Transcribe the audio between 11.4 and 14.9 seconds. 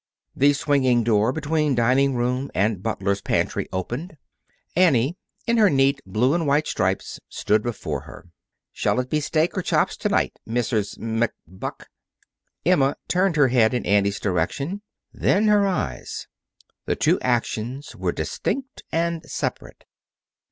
Buck?" Emma turned her head in Annie's direction